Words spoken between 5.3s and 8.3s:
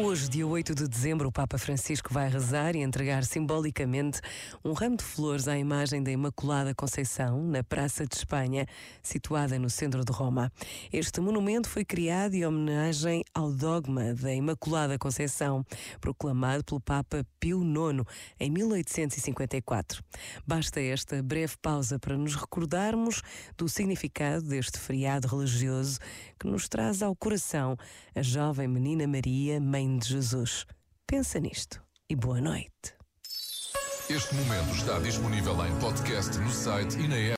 à imagem da Imaculada Conceição, na Praça de